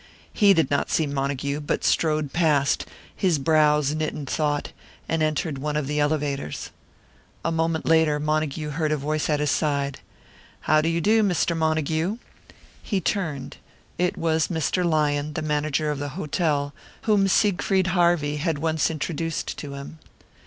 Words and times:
He 0.33 0.55
did 0.55 0.71
not 0.71 0.89
see 0.89 1.05
Montague, 1.05 1.59
but 1.59 1.83
strode 1.83 2.33
past, 2.33 2.87
his 3.15 3.37
brows 3.37 3.93
knit 3.93 4.13
in 4.15 4.25
thought, 4.25 4.71
and 5.07 5.21
entered 5.21 5.59
one 5.59 5.77
of 5.77 5.85
the 5.85 5.99
elevators. 5.99 6.71
A 7.45 7.51
moment 7.51 7.85
later 7.85 8.19
Montague 8.19 8.69
heard 8.71 8.91
a 8.91 8.97
voice 8.97 9.29
at 9.29 9.39
his 9.39 9.51
side. 9.51 9.99
"How 10.61 10.81
do 10.81 10.89
you 10.89 11.01
do, 11.01 11.21
Mr. 11.21 11.55
Montague?" 11.55 12.17
He 12.81 12.99
turned. 12.99 13.57
It 13.99 14.17
was 14.17 14.47
Mr. 14.47 14.83
Lyon, 14.83 15.33
the 15.33 15.43
manager 15.43 15.91
of 15.91 15.99
the 15.99 16.09
hotel, 16.17 16.73
whom 17.03 17.27
Siegfried 17.27 17.85
Harvey 17.93 18.37
had 18.37 18.57
once 18.57 18.89
introduced 18.89 19.55
to 19.59 19.75
him. 19.75 19.99